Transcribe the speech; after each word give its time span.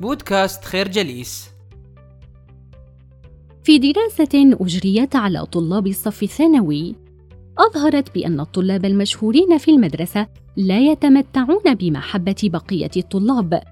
بودكاست 0.00 0.64
خير 0.64 0.88
جليس. 0.88 1.50
في 3.64 3.78
دراسة 3.78 4.56
أجريت 4.60 5.16
على 5.16 5.46
طلاب 5.46 5.86
الصف 5.86 6.22
الثانوي 6.22 6.94
أظهرت 7.58 8.14
بأن 8.14 8.40
الطلاب 8.40 8.84
المشهورين 8.84 9.58
في 9.58 9.70
المدرسة 9.70 10.26
لا 10.56 10.80
يتمتعون 10.80 11.74
بمحبة 11.74 12.36
بقية 12.42 12.90
الطلاب 12.96 13.62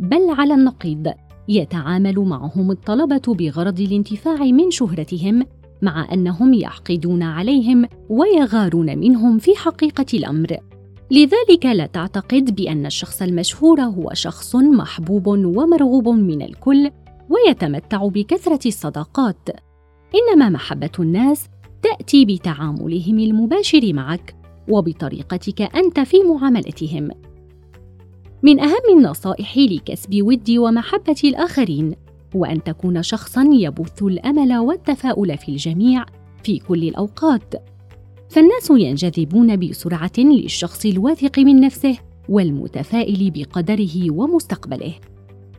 بل 0.00 0.30
على 0.30 0.54
النقيض 0.54 1.12
يتعامل 1.48 2.18
معهم 2.18 2.70
الطلبة 2.70 3.34
بغرض 3.34 3.80
الانتفاع 3.80 4.36
من 4.36 4.70
شهرتهم 4.70 5.46
مع 5.82 6.08
أنهم 6.12 6.54
يحقدون 6.54 7.22
عليهم 7.22 7.88
ويغارون 8.08 8.98
منهم 8.98 9.38
في 9.38 9.56
حقيقة 9.56 10.06
الأمر. 10.14 10.56
لذلك 11.10 11.66
لا 11.66 11.86
تعتقد 11.86 12.54
بأن 12.54 12.86
الشخص 12.86 13.22
المشهور 13.22 13.80
هو 13.80 14.10
شخص 14.12 14.56
محبوب 14.56 15.26
ومرغوب 15.26 16.08
من 16.08 16.42
الكل 16.42 16.90
ويتمتع 17.30 18.06
بكثرة 18.06 18.68
الصداقات. 18.68 19.48
إنما 20.14 20.48
محبة 20.48 20.90
الناس 20.98 21.48
تأتي 21.82 22.24
بتعاملهم 22.24 23.18
المباشر 23.18 23.92
معك 23.92 24.36
وبطريقتك 24.68 25.62
أنت 25.62 26.00
في 26.00 26.16
معاملتهم. 26.22 27.10
من 28.42 28.60
أهم 28.60 28.98
النصائح 28.98 29.58
لكسب 29.58 30.22
ود 30.22 30.50
ومحبة 30.50 31.20
الآخرين 31.24 31.94
هو 32.36 32.44
أن 32.44 32.62
تكون 32.62 33.02
شخصًا 33.02 33.48
يبث 33.52 34.02
الأمل 34.02 34.58
والتفاؤل 34.58 35.38
في 35.38 35.48
الجميع 35.48 36.04
في 36.44 36.58
كل 36.58 36.84
الأوقات. 36.84 37.54
فالناس 38.30 38.70
ينجذبون 38.70 39.56
بسرعة 39.56 40.12
للشخص 40.18 40.86
الواثق 40.86 41.38
من 41.38 41.60
نفسه 41.60 41.98
والمتفائل 42.28 43.30
بقدره 43.30 44.10
ومستقبله. 44.10 44.94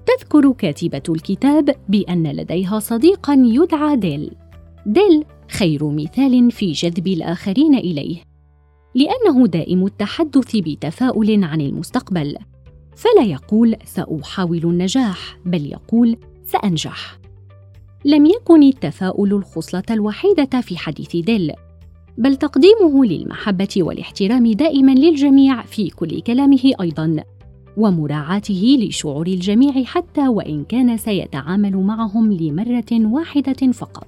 تذكر 0.05 0.51
كاتبة 0.51 1.03
الكتاب 1.09 1.75
بأن 1.89 2.27
لديها 2.27 2.79
صديقا 2.79 3.33
يدعى 3.33 3.95
ديل. 3.95 4.31
ديل 4.85 5.25
خير 5.49 5.89
مثال 5.89 6.51
في 6.51 6.71
جذب 6.71 7.07
الآخرين 7.07 7.75
إليه. 7.75 8.17
لأنه 8.95 9.47
دائم 9.47 9.85
التحدث 9.85 10.55
بتفاؤل 10.55 11.43
عن 11.43 11.61
المستقبل. 11.61 12.37
فلا 12.95 13.23
يقول 13.23 13.75
سأحاول 13.85 14.63
النجاح 14.63 15.37
بل 15.45 15.65
يقول 15.65 16.17
سأنجح 16.45 17.19
لم 18.05 18.25
يكن 18.25 18.63
التفاؤل 18.63 19.33
الخصلة 19.33 19.83
الوحيدة 19.89 20.61
في 20.61 20.77
حديث 20.77 21.15
ديل. 21.15 21.53
بل 22.17 22.35
تقديمه 22.35 23.05
للمحبة 23.05 23.67
والاحترام 23.77 24.51
دائما 24.51 24.91
للجميع 24.91 25.61
في 25.61 25.89
كل 25.89 26.21
كلامه 26.21 26.73
أيضا 26.81 27.23
ومراعاته 27.77 28.77
لشعور 28.79 29.27
الجميع 29.27 29.83
حتى 29.83 30.27
وإن 30.27 30.63
كان 30.63 30.97
سيتعامل 30.97 31.77
معهم 31.77 32.33
لمرة 32.33 33.13
واحدة 33.13 33.71
فقط. 33.71 34.07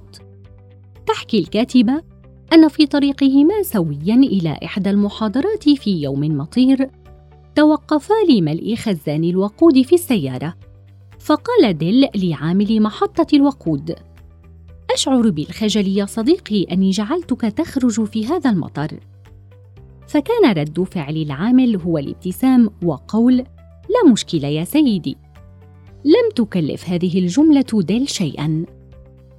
تحكي 1.07 1.39
الكاتبة 1.39 2.01
أن 2.53 2.67
في 2.67 2.85
طريقهما 2.85 3.61
سويا 3.61 4.15
إلى 4.15 4.57
إحدى 4.63 4.89
المحاضرات 4.89 5.69
في 5.69 6.01
يوم 6.01 6.37
مطير 6.37 6.89
توقفا 7.55 8.13
لملء 8.29 8.75
خزان 8.75 9.23
الوقود 9.23 9.81
في 9.81 9.95
السيارة 9.95 10.53
فقال 11.19 11.77
ديل 11.77 12.07
لعامل 12.15 12.81
محطة 12.81 13.27
الوقود 13.33 13.95
أشعر 14.93 15.29
بالخجل 15.29 15.87
يا 15.87 16.05
صديقي 16.05 16.63
أني 16.63 16.89
جعلتك 16.89 17.41
تخرج 17.41 18.03
في 18.03 18.25
هذا 18.25 18.49
المطر. 18.49 18.99
فكان 20.07 20.51
رد 20.57 20.83
فعل 20.83 21.17
العامل 21.17 21.77
هو 21.77 21.97
الابتسام 21.97 22.69
وقول 22.83 23.37
لا 23.37 24.11
مشكلة 24.11 24.47
يا 24.47 24.63
سيدي. 24.63 25.17
لم 26.05 26.31
تكلف 26.35 26.89
هذه 26.89 27.19
الجملة 27.19 27.65
ديل 27.73 28.09
شيئا 28.09 28.65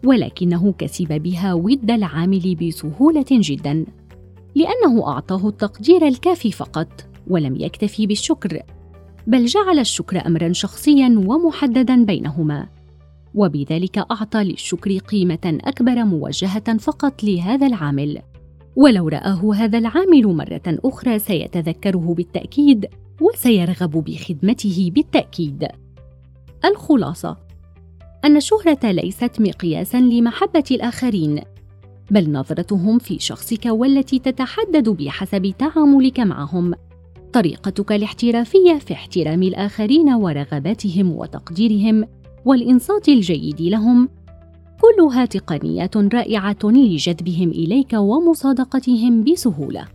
ولكنه 0.05 0.73
كسب 0.79 1.23
بها 1.23 1.55
ود 1.55 1.91
العامل 1.91 2.55
بسهولة 2.55 3.27
جدا 3.31 3.85
لأنه 4.55 5.09
أعطاه 5.09 5.49
التقدير 5.49 6.07
الكافي 6.09 6.53
فقط 6.53 7.07
ولم 7.27 7.57
يكتفي 7.57 8.07
بالشكر 8.07 8.63
بل 9.27 9.47
جعل 9.47 9.79
الشكر 9.79 10.27
امرا 10.27 10.53
شخصيا 10.53 11.25
ومحددا 11.27 12.05
بينهما. 12.05 12.74
وبذلك 13.35 13.99
أعطى 13.99 14.45
للشكر 14.45 14.99
قيمة 14.99 15.59
أكبر 15.65 16.05
موجهة 16.05 16.79
فقط 16.79 17.25
لهذا 17.25 17.67
العامل. 17.67 18.19
ولو 18.77 19.09
رآه 19.09 19.55
هذا 19.55 19.79
العامل 19.79 20.27
مرة 20.27 20.63
أخرى 20.67 21.19
سيتذكره 21.19 22.15
بالتأكيد 22.17 22.87
وسيرغب 23.21 23.91
بخدمته 23.91 24.91
بالتأكيد. 24.95 25.69
الخلاصة 26.65 27.37
أن 28.25 28.37
الشهرة 28.37 28.91
ليست 28.91 29.41
مقياسا 29.41 30.01
لمحبة 30.01 30.65
الآخرين 30.71 31.41
بل 32.11 32.33
نظرتهم 32.33 32.99
في 32.99 33.19
شخصك 33.19 33.67
والتي 33.67 34.19
تتحدد 34.19 34.89
بحسب 34.89 35.55
تعاملك 35.59 36.21
معهم. 36.21 36.75
طريقتك 37.33 37.93
الاحترافية 37.93 38.79
في 38.79 38.93
احترام 38.93 39.43
الآخرين 39.43 40.09
ورغباتهم 40.09 41.13
وتقديرهم 41.13 42.07
والإنصات 42.45 43.09
الجيد 43.09 43.61
لهم. 43.61 44.09
كلها 44.81 45.25
تقنيات 45.25 45.97
رائعة 45.97 46.59
لجذبهم 46.65 47.51
إليك 47.51 47.93
ومصادقتهم 47.93 49.25
بسهولة. 49.25 49.89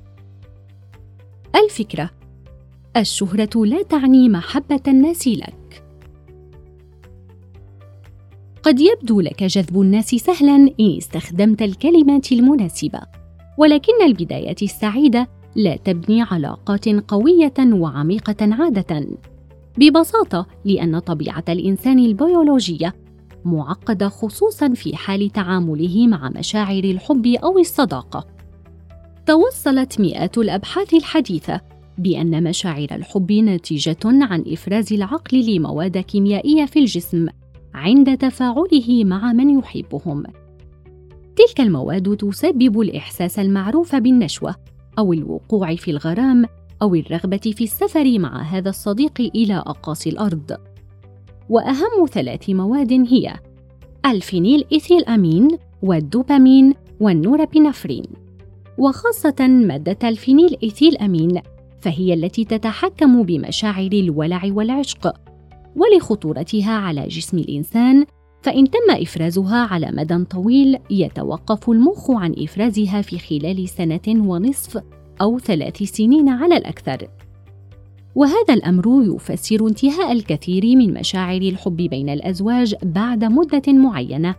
الفكرة 1.55 2.09
الشهرة 2.97 3.65
لا 3.65 3.83
تعني 3.83 4.29
محبة 4.29 4.81
الناس 4.87 5.27
لك. 5.27 5.83
قد 8.63 8.79
يبدو 8.79 9.21
لك 9.21 9.43
جذب 9.43 9.81
الناس 9.81 10.09
سهلا 10.09 10.55
إن 10.79 10.97
استخدمت 10.97 11.61
الكلمات 11.61 12.31
المناسبة 12.31 12.99
ولكن 13.57 14.03
البدايات 14.05 14.63
السعيدة 14.63 15.27
لا 15.55 15.75
تبني 15.75 16.21
علاقات 16.21 16.89
قوية 16.89 17.53
وعميقة 17.59 18.35
عادة. 18.41 19.07
ببساطة 19.77 20.47
لأن 20.65 20.99
طبيعة 20.99 21.43
الإنسان 21.49 21.99
البيولوجية 21.99 22.93
معقدة 23.45 24.09
خصوصا 24.09 24.73
في 24.73 24.95
حال 24.95 25.29
تعامله 25.29 26.07
مع 26.07 26.29
مشاعر 26.29 26.83
الحب 26.83 27.27
أو 27.27 27.59
الصداقة. 27.59 28.25
توصلت 29.25 30.01
مئات 30.01 30.37
الأبحاث 30.37 30.93
الحديثة 30.93 31.61
بأن 31.97 32.43
مشاعر 32.43 32.87
الحب 32.91 33.31
نتيجة 33.31 33.97
عن 34.05 34.43
إفراز 34.47 34.93
العقل 34.93 35.55
لمواد 35.55 35.97
كيميائية 35.97 36.65
في 36.65 36.79
الجسم 36.79 37.27
عند 37.73 38.17
تفاعله 38.17 39.03
مع 39.03 39.33
من 39.33 39.59
يحبهم. 39.59 40.23
تلك 41.35 41.61
المواد 41.61 42.17
تسبب 42.17 42.81
الإحساس 42.81 43.39
المعروف 43.39 43.95
بالنشوة 43.95 44.55
أو 44.99 45.13
الوقوع 45.13 45.75
في 45.75 45.91
الغرام 45.91 46.45
أو 46.81 46.95
الرغبة 46.95 47.37
في 47.37 47.63
السفر 47.63 48.19
مع 48.19 48.41
هذا 48.41 48.69
الصديق 48.69 49.21
إلى 49.35 49.57
أقاصي 49.57 50.09
الأرض. 50.09 50.57
وأهم 51.49 52.05
ثلاث 52.11 52.49
مواد 52.49 52.91
هي 52.91 53.33
الفينيل 54.05 54.65
إيثيل 54.71 55.05
أمين 55.05 55.47
والدوبامين 55.83 56.73
والنورابينفرين. 56.99 58.05
وخاصة 58.77 59.47
مادة 59.47 60.09
الفينيل 60.09 60.57
إيثيل 60.63 60.97
أمين 60.97 61.41
فهي 61.81 62.13
التي 62.13 62.45
تتحكم 62.45 63.23
بمشاعر 63.23 63.91
الولع 63.93 64.41
والعشق 64.45 65.13
ولخطورتها 65.75 66.71
على 66.71 67.07
جسم 67.07 67.37
الإنسان 67.37 68.05
فإن 68.41 68.69
تم 68.69 68.91
إفرازها 69.01 69.57
على 69.57 69.91
مدى 69.91 70.25
طويل 70.25 70.77
يتوقف 70.89 71.69
المخ 71.69 72.11
عن 72.11 72.35
إفرازها 72.37 73.01
في 73.01 73.19
خلال 73.19 73.69
سنة 73.69 74.01
ونصف. 74.07 74.81
أو 75.21 75.39
ثلاث 75.39 75.83
سنين 75.83 76.29
على 76.29 76.57
الأكثر. 76.57 77.07
وهذا 78.15 78.53
الأمر 78.53 79.15
يفسر 79.15 79.67
انتهاء 79.67 80.11
الكثير 80.11 80.75
من 80.75 80.93
مشاعر 80.93 81.41
الحب 81.41 81.75
بين 81.77 82.09
الأزواج 82.09 82.75
بعد 82.83 83.23
مدة 83.23 83.73
معينة، 83.73 84.35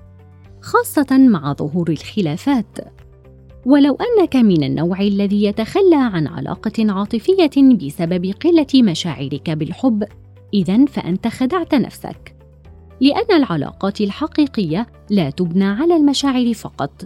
خاصة 0.61 1.19
مع 1.19 1.53
ظهور 1.53 1.91
الخلافات. 1.91 2.79
ولو 3.67 3.97
أنك 3.97 4.37
من 4.37 4.65
النوع 4.65 5.01
الذي 5.01 5.45
يتخلى 5.45 5.97
عن 5.97 6.27
علاقة 6.27 6.93
عاطفية 6.93 7.75
بسبب 7.87 8.35
قلة 8.45 8.83
مشاعرك 8.83 9.51
بالحب، 9.51 10.05
إذا 10.55 10.85
فأنت 10.85 11.29
خدعت 11.29 11.75
نفسك. 11.75 12.37
لأن 13.01 13.37
العلاقات 13.37 14.01
الحقيقية 14.01 14.87
لا 15.11 15.31
تبنى 15.31 15.65
على 15.65 15.97
المشاعر 15.97 16.53
فقط 16.55 17.05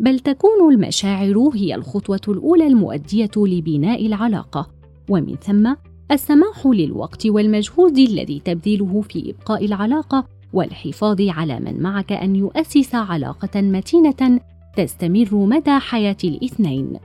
بل 0.00 0.18
تكون 0.18 0.72
المشاعر 0.72 1.50
هي 1.54 1.74
الخطوة 1.74 2.20
الأولى 2.28 2.66
المؤدية 2.66 3.30
لبناء 3.36 4.06
العلاقة. 4.06 4.70
ومن 5.08 5.36
ثم 5.36 5.74
السماح 6.10 6.66
للوقت 6.66 7.26
والمجهود 7.26 7.98
الذي 7.98 8.40
تبذله 8.44 9.00
في 9.00 9.30
إبقاء 9.30 9.64
العلاقة 9.64 10.26
والحفاظ 10.52 11.20
على 11.20 11.60
من 11.60 11.82
معك 11.82 12.12
أن 12.12 12.36
يؤسس 12.36 12.94
علاقة 12.94 13.60
متينة 13.60 14.40
تستمر 14.76 15.34
مدى 15.34 15.78
حياة 15.78 16.16
الاثنين. 16.24 16.98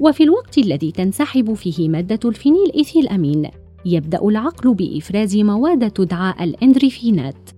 وفي 0.00 0.22
الوقت 0.22 0.58
الذي 0.58 0.92
تنسحب 0.92 1.54
فيه 1.54 1.88
مادة 1.88 2.28
الفينيل 2.28 2.72
إيثيل 2.74 3.08
أمين 3.08 3.50
يبدأ 3.86 4.28
العقل 4.28 4.74
بإفراز 4.74 5.36
مواد 5.36 5.90
تدعى 5.90 6.44
الإندورفينات. 6.44 7.50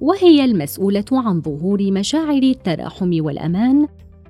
وهي 0.00 0.44
المسؤولة 0.44 1.04
عن 1.12 1.42
ظهور 1.42 1.92
مشاعر 1.92 2.42
التراحم 2.42 3.24
والأمان 3.24 3.86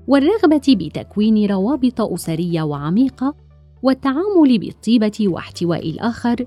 والرغبة 0.07 0.63
بتكوين 0.69 1.51
روابط 1.51 2.01
أسرية 2.01 2.63
وعميقة 2.63 3.35
والتعامل 3.83 4.59
بالطيبة 4.59 5.17
واحتواء 5.21 5.91
الآخر 5.91 6.47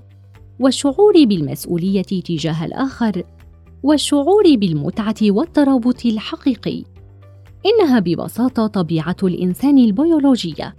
والشعور 0.60 1.24
بالمسؤولية 1.24 2.02
تجاه 2.02 2.64
الآخر 2.64 3.22
والشعور 3.82 4.56
بالمتعة 4.56 5.14
والترابط 5.22 6.06
الحقيقي. 6.06 6.84
إنها 7.66 7.98
ببساطة 7.98 8.66
طبيعة 8.66 9.16
الإنسان 9.22 9.78
البيولوجية. 9.78 10.76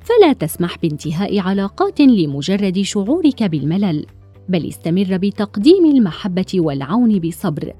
فلا 0.00 0.32
تسمح 0.32 0.78
بانتهاء 0.78 1.38
علاقات 1.38 2.00
لمجرد 2.00 2.80
شعورك 2.82 3.42
بالملل. 3.42 4.06
بل 4.48 4.68
استمر 4.68 5.16
بتقديم 5.16 5.86
المحبة 5.86 6.52
والعون 6.54 7.18
بصبر 7.18 7.72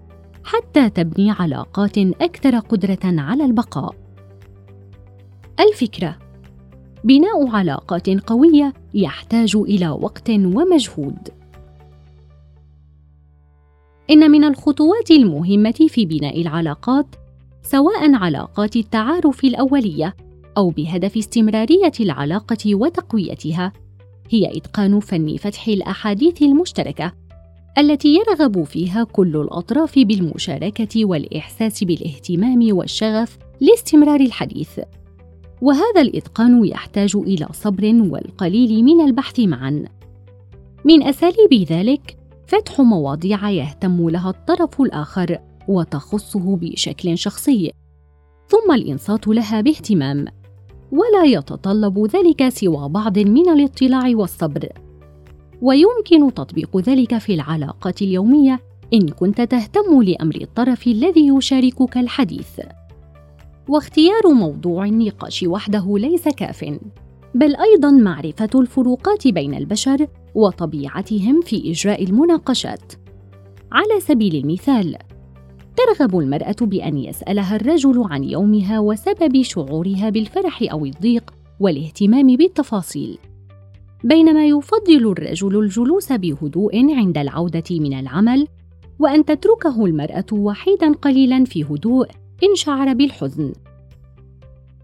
حتى 0.45 0.91
تبني 0.91 1.31
علاقات 1.31 1.99
أكثر 1.99 2.59
قدرة 2.59 2.99
على 3.05 3.45
البقاء. 3.45 3.95
الفكرة 5.61 6.19
بناء 7.05 7.49
علاقات 7.49 8.11
قوية 8.11 8.73
يحتاج 8.95 9.57
إلى 9.57 9.89
وقت 9.89 10.31
ومجهود. 10.31 11.29
إن 14.11 14.31
من 14.31 14.45
الخطوات 14.45 15.11
المهمة 15.11 15.87
في 15.89 16.07
بناء 16.07 16.41
العلاقات 16.41 17.07
سواء 17.63 18.15
علاقات 18.15 18.77
التعارف 18.77 19.45
الأولية 19.45 20.17
أو 20.57 20.71
بهدف 20.71 21.17
استمرارية 21.17 21.93
العلاقة 22.01 22.75
وتقويتها 22.75 23.73
هي 24.31 24.59
إتقان 24.59 25.01
فن 25.01 25.37
فتح 25.37 25.69
الأحاديث 25.69 26.43
المشتركة 26.43 27.13
التي 27.79 28.09
يرغب 28.09 28.63
فيها 28.63 29.05
كل 29.05 29.37
الأطراف 29.37 29.99
بالمشاركة 29.99 31.05
والإحساس 31.05 31.85
بالاهتمام 31.85 32.77
والشغف 32.77 33.39
لاستمرار 33.61 34.21
الحديث. 34.21 34.81
وهذا 35.63 36.01
الإتقان 36.01 36.65
يحتاج 36.65 37.17
إلى 37.17 37.49
صبر 37.53 37.85
والقليل 37.85 38.85
من 38.85 39.01
البحث 39.01 39.41
معا. 39.41 39.85
من 40.85 41.03
أساليب 41.03 41.55
ذلك 41.71 42.17
فتح 42.47 42.81
مواضيع 42.81 43.51
يهتم 43.51 44.11
لها 44.11 44.31
الطرف 44.31 44.81
الآخر 44.81 45.39
وتخصه 45.69 46.57
بشكل 46.57 47.19
شخصي 47.19 47.73
ثم 48.49 48.73
الإنصات 48.73 49.29
لها 49.29 49.61
باهتمام. 49.61 50.25
ولا 50.93 51.25
يتطلب 51.25 52.07
ذلك 52.07 52.49
سوى 52.49 52.89
بعض 52.89 53.19
من 53.19 53.49
الاطلاع 53.49 54.11
والصبر. 54.15 54.69
ويمكن 55.63 56.35
تطبيق 56.35 56.77
ذلك 56.77 57.19
في 57.19 57.35
العلاقات 57.35 58.03
اليومية 58.03 58.61
إن 58.95 59.09
كنت 59.09 59.41
تهتم 59.41 60.03
لأمر 60.03 60.37
الطرف 60.43 60.87
الذي 60.87 61.29
يشاركك 61.29 61.97
الحديث. 61.97 62.61
واختيار 63.69 64.29
موضوع 64.33 64.85
النقاش 64.85 65.43
وحده 65.43 65.99
ليس 65.99 66.29
كاف. 66.29 66.65
بل 67.35 67.57
أيضا 67.57 67.91
معرفة 67.91 68.51
الفروقات 68.55 69.29
بين 69.29 69.55
البشر 69.55 70.07
وطبيعتهم 70.35 71.41
في 71.41 71.71
إجراء 71.71 72.05
المناقشات. 72.05 72.93
على 73.73 74.01
سبيل 74.01 74.37
المثال 74.45 74.97
ترغب 75.79 76.19
المرأة 76.19 76.57
بأن 76.61 76.99
يسألها 76.99 77.57
الرجل 77.57 78.03
عن 78.11 78.25
يومها 78.25 78.81
وسبب 78.81 79.43
شعورها 79.43 80.11
بالفرح 80.11 80.63
أو 80.73 80.87
الضيق 80.87 81.35
والاهتمام 81.61 82.37
بالتفاصيل. 82.37 83.19
بينما 84.05 84.47
يفضل 84.47 85.11
الرجل 85.11 85.59
الجلوس 85.59 86.13
بهدوء 86.13 86.97
عند 86.97 87.19
العودة 87.19 87.65
من 87.71 87.99
العمل 87.99 88.47
وأن 88.99 89.25
تتركه 89.25 89.85
المرأة 89.85 90.25
وحيدا 90.33 90.93
قليلا 90.93 91.45
في 91.45 91.65
هدوء 91.65 92.07
إن 92.43 92.55
شعر 92.55 92.95
بالحزن. 92.95 93.53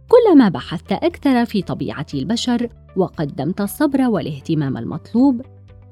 كلما 0.09 0.49
بحثت 0.49 0.93
أكثر 0.93 1.45
في 1.45 1.63
طبيعة 1.63 2.07
البشر 2.15 2.69
وقدمت 2.97 3.61
الصبر 3.61 4.01
والاهتمام 4.01 4.77
المطلوب 4.77 5.43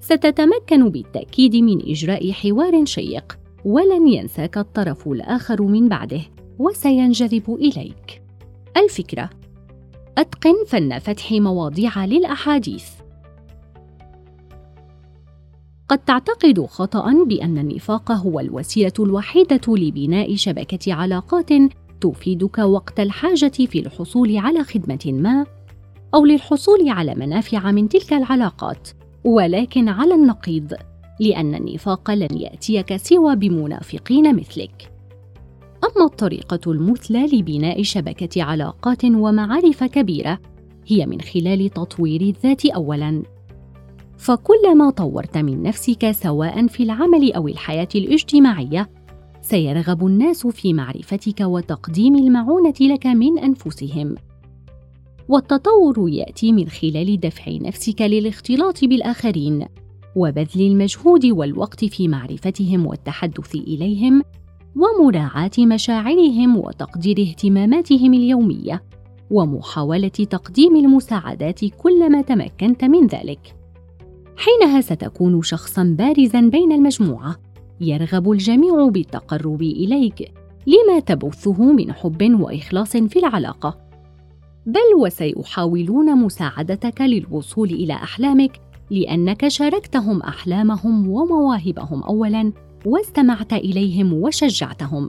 ستتمكن 0.00 0.88
بالتأكيد 0.88 1.56
من 1.56 1.90
إجراء 1.90 2.32
حوار 2.32 2.84
شيق. 2.84 3.41
ولن 3.64 4.08
ينساك 4.08 4.58
الطرف 4.58 5.08
الآخر 5.08 5.62
من 5.62 5.88
بعده 5.88 6.20
وسينجذب 6.58 7.54
إليك. 7.54 8.22
الفكرة: 8.76 9.30
أتقن 10.18 10.64
فن 10.66 10.98
فتح 10.98 11.32
مواضيع 11.32 12.04
للأحاديث. 12.04 12.86
قد 15.88 15.98
تعتقد 15.98 16.66
خطأ 16.66 17.24
بأن 17.24 17.58
النفاق 17.58 18.12
هو 18.12 18.40
الوسيلة 18.40 18.92
الوحيدة 19.00 19.60
لبناء 19.68 20.34
شبكة 20.34 20.94
علاقات 20.94 21.48
تفيدك 22.00 22.58
وقت 22.58 23.00
الحاجة 23.00 23.48
في 23.66 23.78
الحصول 23.78 24.36
على 24.36 24.64
خدمة 24.64 25.00
ما 25.06 25.46
أو 26.14 26.24
للحصول 26.24 26.88
على 26.88 27.14
منافع 27.14 27.70
من 27.70 27.88
تلك 27.88 28.12
العلاقات، 28.12 28.88
ولكن 29.24 29.88
على 29.88 30.14
النقيض 30.14 30.72
لأن 31.20 31.54
النفاق 31.54 32.10
لن 32.10 32.38
يأتيك 32.38 32.96
سوى 32.96 33.36
بمنافقين 33.36 34.36
مثلك. 34.36 34.92
أما 35.84 36.04
الطريقة 36.04 36.72
المثلى 36.72 37.26
لبناء 37.26 37.82
شبكة 37.82 38.42
علاقات 38.42 39.04
ومعارف 39.04 39.84
كبيرة 39.84 40.38
هي 40.86 41.06
من 41.06 41.20
خلال 41.20 41.70
تطوير 41.70 42.20
الذات 42.20 42.66
أولاً. 42.66 43.22
فكلما 44.16 44.90
طورت 44.90 45.38
من 45.38 45.62
نفسك 45.62 46.10
سواء 46.10 46.66
في 46.66 46.82
العمل 46.82 47.32
أو 47.32 47.48
الحياة 47.48 47.88
الاجتماعية، 47.94 48.90
سيرغب 49.40 50.06
الناس 50.06 50.46
في 50.46 50.72
معرفتك 50.72 51.40
وتقديم 51.40 52.16
المعونة 52.16 52.74
لك 52.80 53.06
من 53.06 53.38
أنفسهم. 53.38 54.14
والتطور 55.28 56.08
يأتي 56.08 56.52
من 56.52 56.68
خلال 56.68 57.20
دفع 57.20 57.52
نفسك 57.52 58.02
للاختلاط 58.02 58.84
بالآخرين 58.84 59.66
وبذل 60.16 60.60
المجهود 60.60 61.26
والوقت 61.26 61.84
في 61.84 62.08
معرفتهم 62.08 62.86
والتحدث 62.86 63.54
إليهم 63.54 64.22
ومراعاة 64.76 65.50
مشاعرهم 65.58 66.56
وتقدير 66.56 67.20
اهتماماتهم 67.20 68.14
اليومية 68.14 68.82
ومحاولة 69.30 70.08
تقديم 70.08 70.76
المساعدات 70.76 71.64
كلما 71.64 72.22
تمكنت 72.22 72.84
من 72.84 73.06
ذلك. 73.06 73.56
حينها 74.36 74.80
ستكون 74.80 75.42
شخصا 75.42 75.96
بارزا 75.98 76.40
بين 76.40 76.72
المجموعة 76.72 77.36
يرغب 77.80 78.30
الجميع 78.30 78.88
بالتقرب 78.88 79.62
إليك 79.62 80.32
لما 80.66 81.00
تبثه 81.00 81.72
من 81.72 81.92
حب 81.92 82.40
وإخلاص 82.40 82.96
في 82.96 83.18
العلاقة. 83.18 83.78
بل 84.66 85.00
وسيحاولون 85.00 86.16
مساعدتك 86.16 87.00
للوصول 87.00 87.70
إلى 87.70 87.92
أحلامك 87.92 88.60
لأنك 88.90 89.48
شاركتهم 89.48 90.22
أحلامهم 90.22 91.08
ومواهبهم 91.08 92.02
اولا 92.02 92.52
واستمعت 92.86 93.52
إليهم 93.52 94.12
وشجعتهم. 94.12 95.08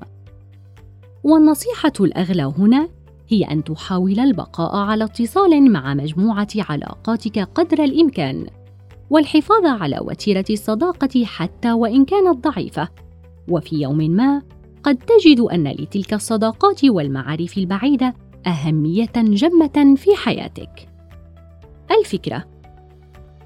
والنصيحة 1.24 1.94
الأغلى 2.00 2.54
هنا 2.58 2.90
هي 3.30 3.44
أن 3.44 3.64
تحاول 3.64 4.20
البقاء 4.20 4.76
على 4.76 5.04
اتصال 5.04 5.72
مع 5.72 5.94
مجموعة 5.94 6.48
علاقاتك 6.58 7.40
قدر 7.40 7.84
الإمكان 7.84 8.46
والحفاظ 9.10 9.66
على 9.66 10.00
وتيرة 10.02 10.46
الصداقة 10.50 11.26
حتى 11.26 11.72
وإن 11.72 12.06
كانت 12.06 12.48
ضعيفة. 12.48 12.90
وفي 13.50 13.82
يوم 13.82 13.98
ما 13.98 14.42
قد 14.84 14.98
تجد 14.98 15.40
أن 15.40 15.68
لتلك 15.68 16.14
الصداقات 16.14 16.86
والمعارف 16.86 17.58
البعيدة 17.58 18.14
أهمية 18.48 19.12
جمة 19.16 19.96
في 19.98 20.16
حياتك. 20.16 20.90
الفكرة 22.00 22.53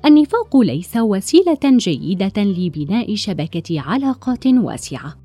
النفاق 0.05 0.57
ليس 0.57 0.97
وسيلة 0.97 1.59
جيدة 1.63 2.43
لبناء 2.43 3.15
شبكة 3.15 3.81
علاقات 3.81 4.47
واسعة. 4.47 5.17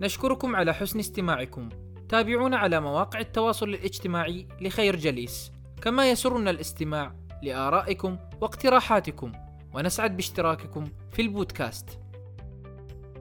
نشكركم 0.00 0.56
على 0.56 0.74
حسن 0.74 0.98
استماعكم. 0.98 1.68
تابعونا 2.08 2.56
على 2.56 2.80
مواقع 2.80 3.20
التواصل 3.20 3.68
الاجتماعي 3.68 4.48
لخير 4.60 4.96
جليس. 4.96 5.52
كما 5.82 6.10
يسرنا 6.10 6.50
الاستماع 6.50 7.14
لآرائكم 7.42 8.16
واقتراحاتكم. 8.40 9.32
ونسعد 9.74 10.16
باشتراككم 10.16 10.84
في 11.12 11.22
البودكاست. 11.22 12.01